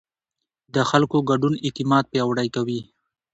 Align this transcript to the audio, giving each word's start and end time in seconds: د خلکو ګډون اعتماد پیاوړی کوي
د 0.73 0.75
خلکو 0.89 1.17
ګډون 1.29 1.53
اعتماد 1.65 2.03
پیاوړی 2.11 2.47
کوي 2.55 2.79